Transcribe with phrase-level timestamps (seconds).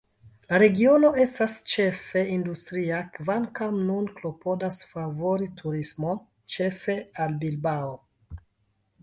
[0.51, 6.19] La regiono estas ĉefe industria, kvankam nun klopodas favori turismon,
[6.57, 7.95] ĉefe al Bilbao.